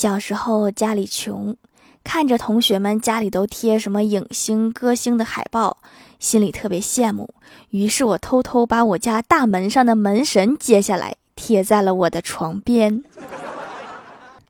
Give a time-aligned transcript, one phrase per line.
[0.00, 1.54] 小时候家里穷，
[2.02, 5.76] 看着同学们家里都贴什么影星、歌星的海报，
[6.18, 7.34] 心里特别羡慕。
[7.68, 13.04] 于是我偷偷把我家大门上的门神揭下来，贴在了我的床边。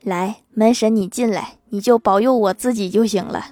[0.04, 3.46] 来，门神，你进来，你就保佑我自己就行了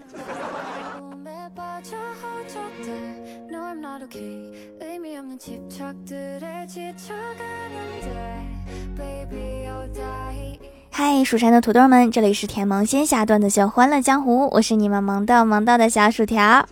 [8.97, 10.58] baby you're dying。
[11.01, 16.67] 嗨，蜀山的土豆们，这里是甜萌仙侠段子秀《欢乐江湖》，我是你们萌到萌到的小薯条。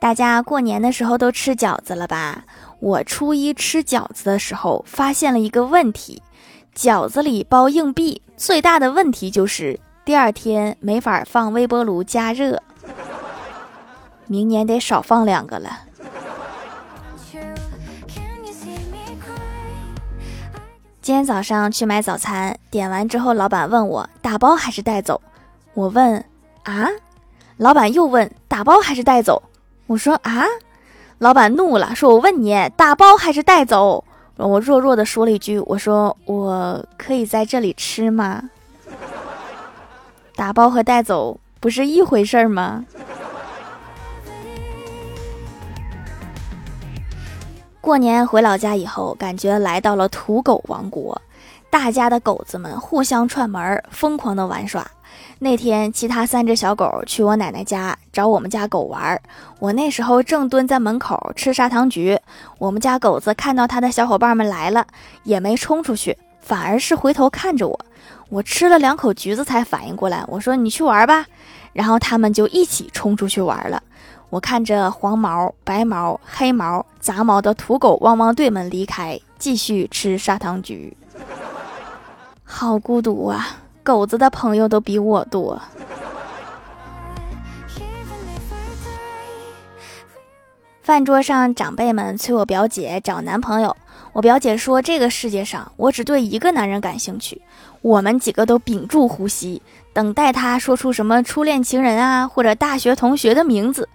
[0.00, 2.42] 大家过年的时候都吃饺子了吧？
[2.80, 6.20] 我初一吃饺子的时候发现了一个问题：
[6.74, 12.60] 饺子里包硬币，最大的问题就是第二天没法放微波炉加热。
[14.26, 15.82] 明年得少放两个了。
[21.02, 25.18] 今天早上去买早餐，点完之后，老板问我打包还是带走。
[25.72, 26.22] 我问
[26.64, 26.88] 啊，
[27.56, 29.42] 老板又问打包还是带走。
[29.86, 30.44] 我说啊，
[31.16, 34.04] 老板怒了，说我问你打包还是带走。
[34.36, 38.50] 我弱弱的说了一句，我说我可以在这里吃吗？
[40.36, 42.84] 打包和带走不是一回事儿吗？
[47.80, 51.18] 过年回老家以后，感觉来到了土狗王国，
[51.70, 54.86] 大家的狗子们互相串门，疯狂的玩耍。
[55.38, 59.18] 那天，其他三只小狗去我奶奶家找我们家狗玩，
[59.58, 62.18] 我那时候正蹲在门口吃砂糖橘。
[62.58, 64.86] 我们家狗子看到他的小伙伴们来了，
[65.22, 67.80] 也没冲出去，反而是回头看着我。
[68.28, 71.24] 我吃了两口橘子才反应过来，我说：“你去玩吧。”
[71.72, 73.82] 然后他们就一起冲出去玩了。
[74.30, 80.96] 我看着黄毛、白毛、黑毛、杂毛的土狗汪汪队们离开，继续吃砂糖橘，
[82.44, 83.56] 好孤独啊！
[83.82, 85.60] 狗子的朋友都比我多。
[90.82, 93.76] 饭桌上，长辈们催我表姐找男朋友。
[94.12, 97.40] 我表姐说：“这个世界上，我只对一个男人感兴趣。”
[97.80, 99.62] 我们几个都屏住呼吸，
[99.92, 103.88] 等待他说出什么初恋情人啊，或者大学同学的名字。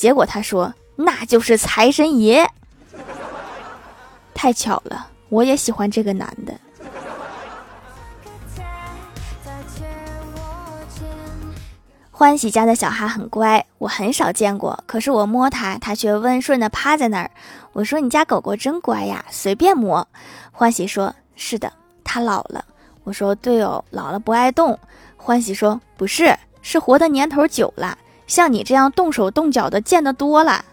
[0.00, 2.50] 结果他说：“那就是财神爷。
[4.32, 6.54] ”太巧了，我也喜欢这个男的。
[12.10, 14.82] 欢喜家的小哈很乖，我很少见过。
[14.86, 17.30] 可是我摸它，它却温顺的趴在那儿。
[17.74, 20.08] 我说：“你家狗狗真乖呀，随便摸。”
[20.50, 21.70] 欢喜说：“是的，
[22.02, 22.64] 它老了。”
[23.04, 24.78] 我说：“对哦，老了不爱动。”
[25.18, 27.98] 欢喜说：“不是，是活的年头久了。”
[28.30, 30.64] 像你这样动手动脚的见得多了。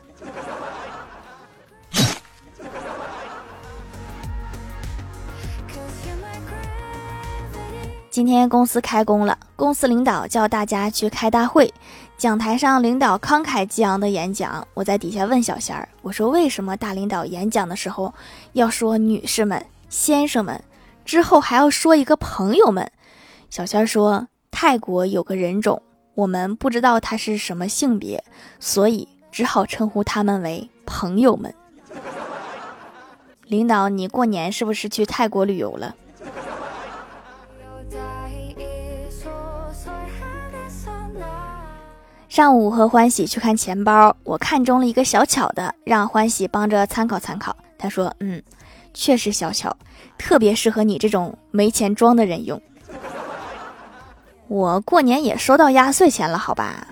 [8.11, 11.73] 今天公司开工了，公司领导叫大家去开大会。
[12.15, 18.13] 讲台上，领导慷慨激昂的演讲，我在底下问小仙儿：“我说为什么大领导演讲的时候
[18.53, 20.63] 要说女士们、先生们，
[21.03, 22.91] 之后还要说一个朋友们？”
[23.49, 25.81] 小仙儿说：“泰国有个人种。”
[26.17, 28.23] 我们不知道他是什么性别，
[28.59, 31.53] 所以只好称呼他们为朋友们。
[33.45, 35.95] 领导，你过年是不是去泰国旅游了？
[42.27, 47.55] 上午和欢喜去看钱包，我看中了一个小巧的，让欢喜帮着参考参考。
[47.77, 48.41] 他说：“嗯，
[48.91, 49.77] 确实小巧，
[50.17, 52.59] 特别适合你这种没钱装的人用。”
[54.47, 56.87] 我过年也收到压岁钱了，好吧。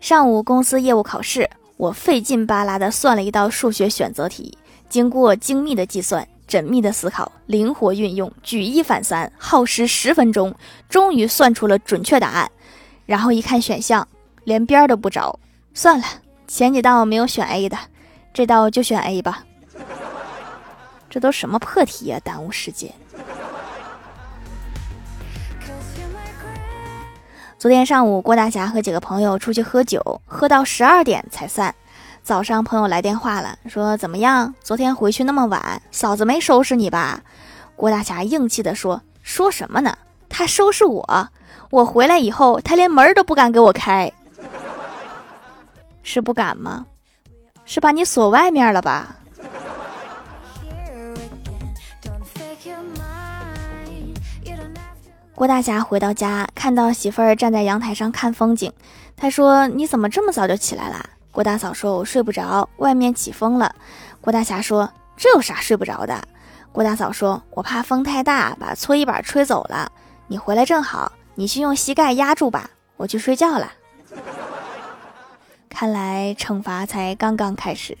[0.00, 4.58] 上午公司业务考试，我费劲巴拉的算了一道数学选择题，
[4.88, 10.52] 经过精密的计算、缜密的思考、灵活运用、举一反三，耗时十分钟，
[10.88, 12.50] 终于算出了准确答案。
[13.06, 14.06] 然后一看选项，
[14.42, 15.38] 连边都不着，
[15.72, 16.04] 算了，
[16.48, 17.78] 前几道没有选 A 的，
[18.34, 19.44] 这道就选 A 吧。
[21.12, 22.18] 这都什么破题呀！
[22.24, 22.90] 耽误时间。
[27.58, 31.74] 昨天上午，郭大侠和几个朋友出去喝酒，喝到十二点才散。
[32.22, 34.54] 早上朋友来电话了，说怎么样？
[34.62, 37.20] 昨天回去那么晚，嫂子没收拾你吧？
[37.76, 39.98] 郭大侠硬气的说：“说什么呢？
[40.30, 41.28] 他收拾我，
[41.68, 44.10] 我回来以后，他连门都不敢给我开。
[46.02, 46.86] 是不敢吗？
[47.66, 49.16] 是把你锁外面了吧？”
[55.42, 58.72] 郭大侠回到家，看到媳妇儿站在阳台上看风景，
[59.16, 63.74] 他说：“你怎么这么早就起来了？”郭大嫂说：“我睡不着，外面起风了。”
[64.22, 66.22] 郭大侠说：“这有啥睡不着的？
[66.70, 69.90] 郭大嫂说：“我怕风太大，把搓衣板吹走了。
[70.28, 73.72] 你回来正好，你去用膝盖压住吧，我去睡觉了。”
[75.68, 77.98] 看来惩罚才刚刚开始。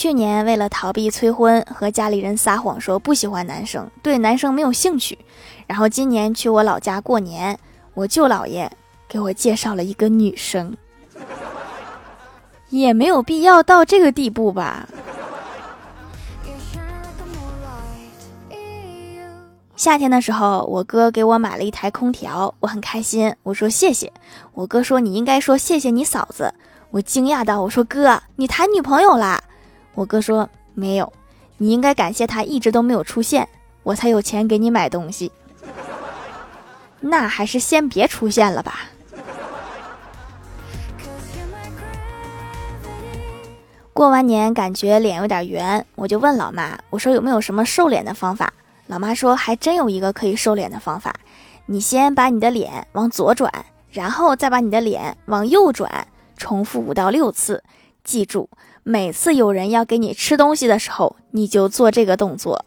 [0.00, 5.18] 去年为了逃避催婚，和家里人撒谎说不喜欢男生，对男生没有兴趣。
[5.66, 7.58] 然后今年去我老家过年，
[7.92, 8.72] 我舅姥爷
[9.06, 10.74] 给我介绍了一个女生。
[12.70, 14.88] 也没有必要到这个地步吧。
[19.76, 24.10] 夏天的时候，我哥给我买了一台空调，我很开心，我说谢谢。
[24.54, 26.54] 我哥说你应该说谢谢你嫂子。
[26.90, 29.44] 我惊讶到我说哥，你谈女朋友啦？
[29.94, 31.12] 我哥说没有，
[31.58, 33.48] 你应该感谢她一直都没有出现，
[33.82, 35.30] 我才有钱给你买东西。
[37.00, 38.80] 那还是先别出现了吧。
[43.92, 48.52] 过完年感觉脸有点圆，我就问老妈：“我说有没有什么瘦脸的方法？”
[48.86, 51.14] 老妈说：“还真有一个可以瘦脸的方法。
[51.66, 53.52] 你先把你的脸往左转，
[53.90, 56.06] 然后再把你的脸往右转，
[56.36, 57.62] 重复五到六次。
[58.02, 58.48] 记住，
[58.82, 62.64] 每次有人要给你吃东西的时候，你就做这个动作。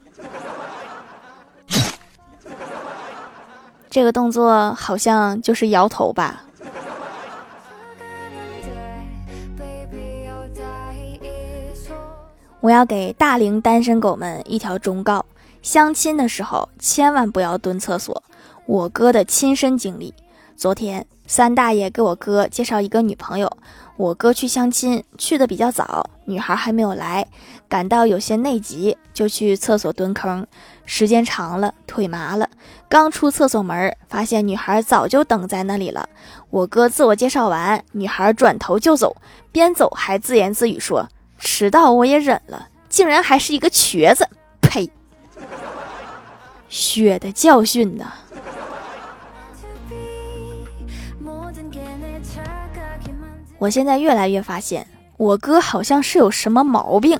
[3.89, 6.45] 这个动作好像就是摇头吧。”
[12.61, 15.25] 我要给大龄单身狗们一条忠告：
[15.61, 18.23] 相亲的时候千万不要蹲厕所。
[18.65, 20.13] 我哥的亲身经历，
[20.55, 23.51] 昨天三大爷给我哥介绍一个女朋友，
[23.95, 27.27] 我哥去相亲去的比较早，女孩还没有来，
[27.69, 30.45] 感到有些内急，就去厕所蹲坑，
[30.85, 32.49] 时间长了腿麻了，
[32.89, 36.09] 刚出厕所门，发现女孩早就等在那里了。
[36.49, 39.15] 我哥自我介绍完，女孩转头就走，
[39.51, 41.07] 边走还自言自语说。
[41.37, 44.27] 迟到我也忍了，竟然还是一个瘸子！
[44.61, 44.89] 呸！
[46.69, 48.13] 血的教训呐！
[53.63, 57.17] 我现在越来越发现，我哥好像是有什么毛病。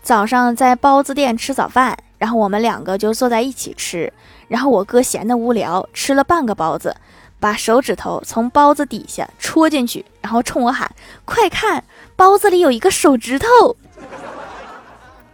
[0.00, 4.12] 早上在包子店吃早饭，然后我们两个就坐在一起吃，
[4.46, 6.94] 然后我哥闲得无聊，吃了半个包子。
[7.40, 10.88] 把手指头从包子底下戳进去，然后冲我喊
[11.26, 11.82] ：“快看，
[12.14, 13.48] 包子里有一个手指头！”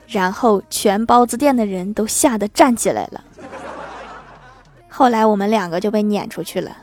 [0.08, 3.22] 然后全包子店的人都吓得站起来了。
[4.88, 6.74] 后来我们两个就被撵出去了。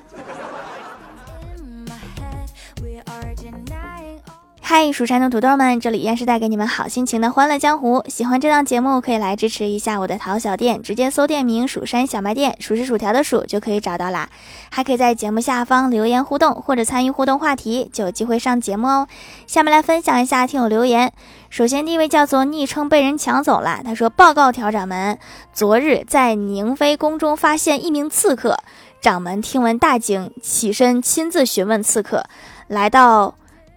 [4.68, 8.04] 嗨，蜀山的土豆们，这里依然是带给你们好心情的欢乐江湖。
[8.08, 14.28] 喜欢这档节目，可以来支持一下我的淘小店，直接搜店名“蜀山小卖店”，数是薯条的数就可以找到啦。
[14.72, 19.08] 还可以在节目下方留言互动，或者参与互动话题，就有机会上节目哦。
[19.46, 21.14] 下面来分享一下听友留言。
[21.52, 25.20] 首先第一位叫做昵称被人抢走了，他说：“报告调掌门，
[25.54, 28.58] 昨日在宁妃宫中发现一名刺客，
[29.00, 32.26] 掌门听闻大惊，起身亲自询问刺客，
[32.68, 33.36] 来到。”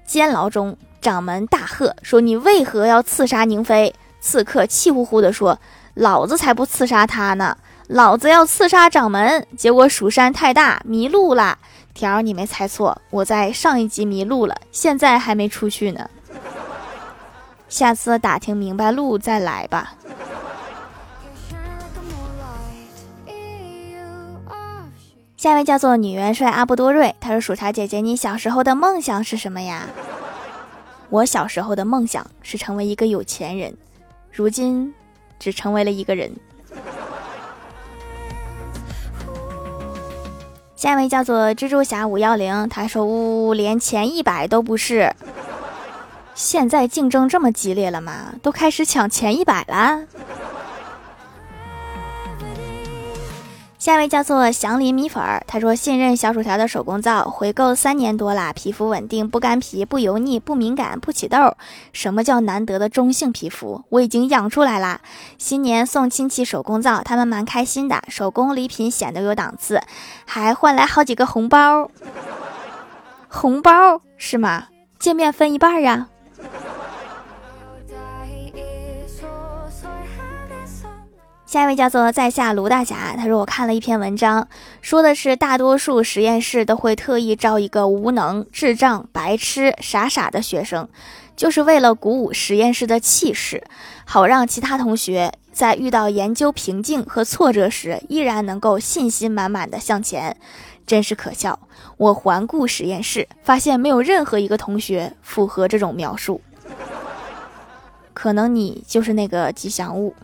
[0.08, 5.60] 监牢中，掌门大喝说：“你为何要刺杀宁妃？”刺客气呼呼地说
[5.94, 7.56] ：“老子才不刺杀他呢！
[7.88, 11.58] 老子要刺杀掌门。”结果蜀山太大，迷路了。
[11.92, 16.08] 条儿，你没猜错，我在上一集迷路了，现在还没出去呢。
[17.68, 19.92] 下次打听明白路再来吧。
[25.38, 29.86] 下一位叫做女元帅阿布多瑞，他说：“薯条姐姐，你小时候的梦想是什么呀？”
[31.10, 33.72] 我小时候的梦想是成为一个有钱人，
[34.32, 34.92] 如今
[35.38, 36.34] 只成为了一个人。
[40.74, 45.14] 下一位叫做蜘蛛侠五幺零，他说：“呜，连前一百都不是。
[46.34, 48.34] 现在竞争这么激烈了吗？
[48.42, 50.02] 都开始抢前一百了。”
[53.88, 61.56] 下一位叫做祥林米粉儿，他说信任小薯条的手工皂，回购三年多啦，皮肤稳定，不干皮，不油腻，不敏感，不起痘。
[61.94, 63.82] 什么叫难得的中性皮肤？
[63.88, 65.00] 我已经养出来啦！
[65.38, 69.80] 新年送亲戚手工皂，他们蛮开心的，手工礼品显得有档次，
[70.26, 71.90] 还换来好几个红包。
[73.28, 74.66] 红包是吗？
[74.98, 76.08] 见面分一半呀？
[81.48, 84.46] 下一位叫做在下卢大侠，他说我看了一篇文章，
[84.82, 90.86] 说的是大多数实验室都会特意招一个无能、智障、白痴、傻傻的学生，
[91.34, 93.64] 就是为了鼓舞实验室的气势，
[94.04, 100.36] 好让其他同学在遇到研究瓶颈和挫折时，依然能够信心满满的向前，
[100.86, 101.58] 真是可笑。
[101.96, 106.42] 我环顾实验室，发现没有任何一个同学符合这种描述。
[108.12, 110.14] 可能你就是那个吉祥物。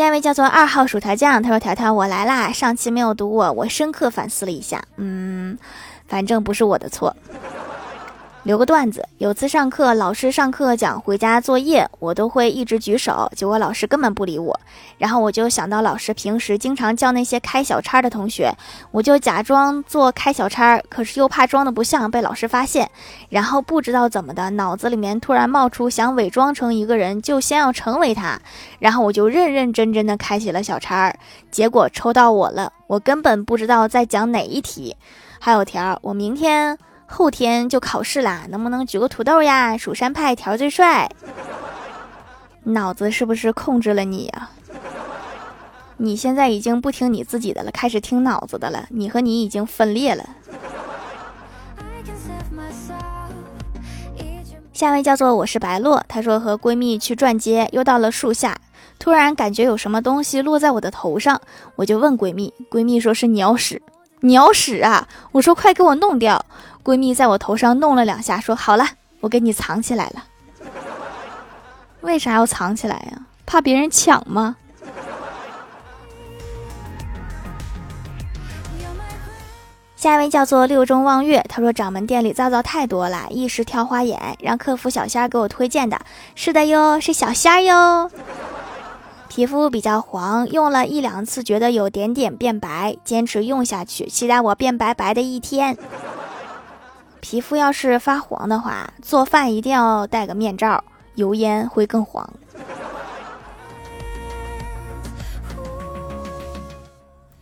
[0.00, 2.50] 下一位叫做二号薯条酱，他说：“条条，我来啦！
[2.50, 5.58] 上期没有读我，我深刻反思了一下，嗯，
[6.08, 7.14] 反正不是我的错。”
[8.42, 14.58] 留个段子，有次上课，老师上课讲回家作业，我都会一直举手，结果老师根本不理我。
[14.96, 18.50] 然后我就想到老师平时经常叫那些开小差的同学，
[18.92, 22.90] 我就假装做开小差，可是又怕装的不像被老师发现。
[23.28, 28.40] 然后不知道怎么的，脑子里面突然冒出想伪装成一个人，就先要成为他。
[28.78, 31.14] 然后我就认认真真的开启了小差，
[31.50, 34.96] 结果抽到我了，我根本不知道在讲哪一题。
[35.38, 36.78] 还有条，我明天。
[37.12, 39.76] 后天就考试啦，能不能举个土豆呀？
[39.76, 41.10] 蜀山派条最帅，
[42.62, 44.50] 脑子是不是控制了你呀？
[45.96, 48.86] 你现在已经不听你自己的了，开始听脑子的了。
[48.90, 50.24] 你和你已经分裂了。
[54.72, 58.56] 下位叫做我是白洛，她说和闺蜜去转街，又到了树下，
[58.98, 61.38] 突然感觉有什么东西落在我的头上，
[61.74, 63.82] 我就问闺蜜，闺蜜说是鸟屎。
[64.22, 65.08] 鸟屎啊！
[65.32, 66.44] 我说快给我弄掉。
[66.82, 68.86] 闺蜜在我头上弄了两下，说好了，
[69.20, 70.24] 我给你藏起来了。
[72.00, 73.26] 为啥要藏起来呀？
[73.44, 74.56] 怕别人抢吗？
[79.96, 86.00] 下一位叫做六中望月，他说掌门店里皂皂太多了，一时挑花眼，让客服小仙儿给我推荐的。
[86.34, 88.10] 是的哟，是小仙儿哟。
[89.28, 95.76] 皮肤比较黄，用了一两次觉得有点点变白，坚持用下去，期待我变白白的一天。
[97.20, 100.82] 皮肤要是发黄的话，做饭一定要戴个面罩，
[101.14, 102.28] 油烟会更黄。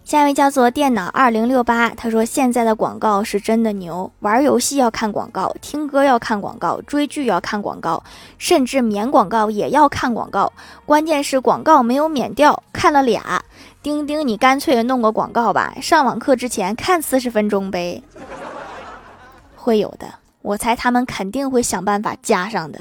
[0.04, 8.02] 下一位叫做电脑二零六八，他说现在的广告是真的牛，玩游戏要看广告，听歌要看广告，追剧要看广告，
[8.38, 10.50] 甚至免广告也要看广告。
[10.86, 13.42] 关键是广告没有免掉，看了俩。
[13.82, 18.02] 钉钉，你干脆弄个广告吧，上网课之前看四十分钟呗。
[19.68, 20.06] 会有的，
[20.40, 22.80] 我猜他们肯定会想办法加上的。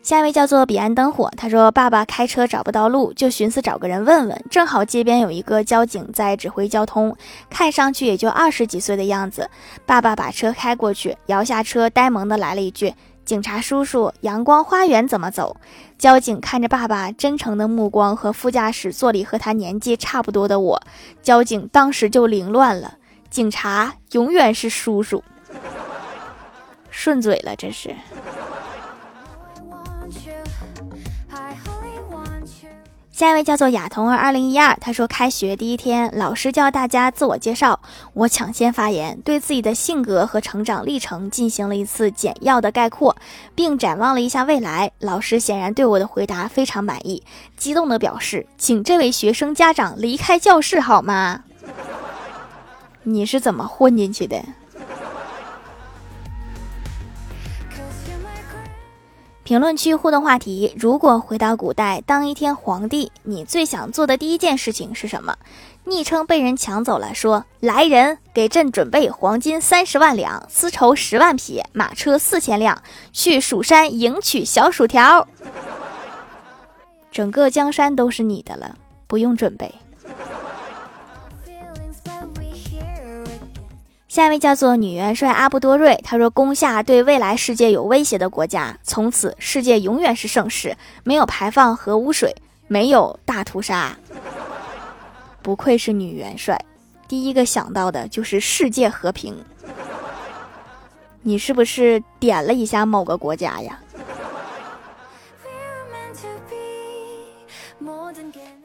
[0.00, 4.44] 下一位叫做彼岸灯火，他说：“爸爸开车找不到路，就寻思找个人问问。
[4.48, 7.16] 正好街边有一个交警在指挥交通，
[7.50, 9.50] 看上去也就二十几岁的样子。
[9.84, 12.94] 爸爸把车开过去，摇下车，呆萌的来了一句
[13.30, 15.56] ：‘警察叔叔，阳光花园怎么走？’
[15.96, 20.82] 交警看着爸爸真诚的目光和副驾驶座里和他年纪差不多的我，
[21.22, 22.94] 交警当时就凌乱了。
[23.30, 25.22] 警察永远是叔叔，
[26.90, 27.94] 顺嘴了，这是。”
[33.20, 37.78] 下一位叫做亚童儿二零一二，他说开学第一天，老师叫大家自我介绍，
[38.14, 43.14] 我抢先发言，对自己的性格和成长历程进行了一次简要的概括，
[43.54, 44.90] 并展望了一下未来。
[45.00, 47.22] 老师显然对我的回答非常满意，
[47.58, 51.44] 激动地表示，请这位学生家长离开教室好吗？
[53.04, 54.42] 你是怎么混进去的？
[59.50, 65.36] 评论区互动话题：如果回到古代当一天皇帝，你最想做的第一件事情是什么？
[65.82, 72.80] 昵称被人抢走了，说来人，给朕准备黄金三十万两，丝绸十万匹，马车四千辆，
[73.12, 75.26] 去蜀山迎娶小薯条。
[77.10, 78.76] 整个江山都是你的了，
[79.08, 79.74] 不用准备。
[84.10, 92.34] 下一位叫做女元帅阿布多瑞，他说：“攻下对未来世界有威胁的国家，从此世界永远是盛世，没有排放核污水，
[92.66, 93.96] 没有大屠杀。
[95.42, 96.60] ”不愧是女元帅，
[97.06, 99.32] 第一个想到的就是世界和平。
[101.22, 103.78] 你是不是点了一下某个国家呀？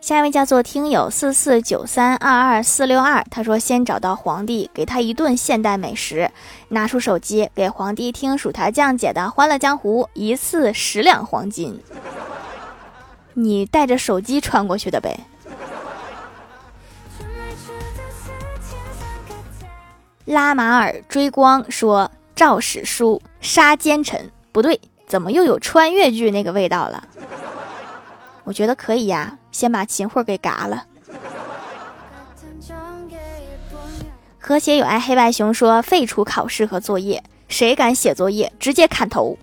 [0.05, 6.29] 下一位叫做听友四四九三二二四六二，他说先找到皇帝，给他一顿现代美食，
[6.67, 11.81] 拿出手机给皇帝听薯条酱姐的《欢乐江湖》，一次十两黄金。
[13.33, 15.21] 你带着手机穿过去的呗？
[20.25, 27.07] 拉马尔追光说赵史书杀奸臣，不对，怎么又有穿越剧那个味道了？
[28.43, 30.85] 我觉得可以呀，先把秦桧给嘎了。
[34.37, 39.37] 和谐有爱黑白熊说废除考试和作业，谁敢写作业直接砍头。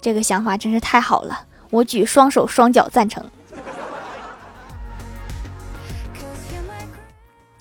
[0.00, 3.22] 这个想法真是太好了，我举双手双脚赞成。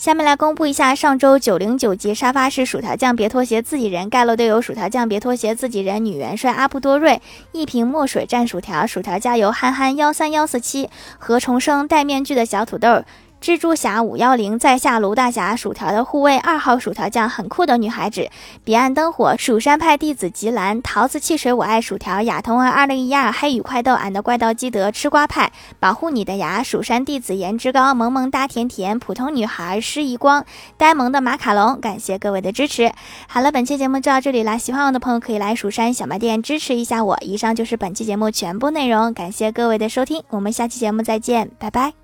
[0.03, 7.21] 下面来公布一下上周九零九级沙发是薯条酱别拖鞋自己人盖楼队友薯条酱别拖鞋自己人女元帅阿布多瑞
[7.53, 13.05] 一瓶墨水蘸薯条薯条加油憨憨幺三幺四七何重生戴面具的小土豆。
[13.43, 18.29] 蜘蛛侠五幺零在下，卢大侠薯条的护卫二号薯条酱很酷的女孩子，
[18.63, 30.45] 彼岸灯火蜀山派弟子吉兰桃子汽水我爱薯条亚童儿二零一二黑羽快豆俺的怪盗基德吃瓜派保护你的牙蜀山弟子颜值高萌萌哒甜甜普通女孩施一光
[30.77, 32.93] 呆萌的马卡龙，感谢各位的支持。
[33.27, 37.17] 好了，本期节目就到这里啦，喜欢我的朋友可以来蜀山小卖店支持一下我。
[37.19, 42.02] 以上就是本期节目全部内容，感谢各位的收听，我们下期节目再见，拜拜。